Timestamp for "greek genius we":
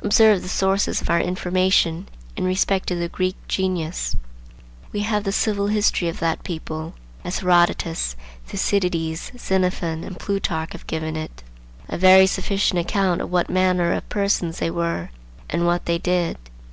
3.08-5.02